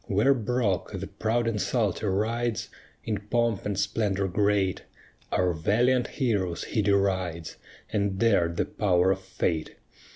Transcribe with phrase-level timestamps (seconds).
[0.05, 2.69] Where Brock, the proud insulter, rides
[3.03, 4.81] In pomp and splendor great;
[5.31, 7.57] Our valiant heroes he derides,
[7.93, 9.75] And dared the power of fate.